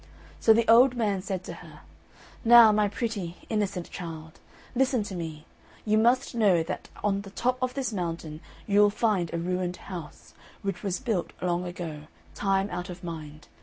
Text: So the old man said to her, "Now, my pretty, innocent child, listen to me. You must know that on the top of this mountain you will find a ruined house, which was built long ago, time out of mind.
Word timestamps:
So 0.39 0.51
the 0.51 0.67
old 0.67 0.95
man 0.95 1.21
said 1.21 1.43
to 1.43 1.53
her, 1.61 1.81
"Now, 2.43 2.71
my 2.71 2.87
pretty, 2.87 3.37
innocent 3.49 3.91
child, 3.91 4.39
listen 4.73 5.03
to 5.03 5.15
me. 5.15 5.45
You 5.85 5.99
must 5.99 6.33
know 6.33 6.63
that 6.63 6.89
on 7.03 7.21
the 7.21 7.29
top 7.29 7.59
of 7.61 7.75
this 7.75 7.93
mountain 7.93 8.41
you 8.65 8.79
will 8.81 8.89
find 8.89 9.31
a 9.31 9.37
ruined 9.37 9.77
house, 9.77 10.33
which 10.63 10.81
was 10.81 10.99
built 10.99 11.33
long 11.39 11.65
ago, 11.67 12.07
time 12.33 12.67
out 12.71 12.89
of 12.89 13.03
mind. 13.03 13.47